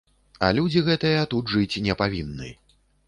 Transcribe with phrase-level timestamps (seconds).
[0.45, 2.49] А людзі гэтыя тут жыць не павінны.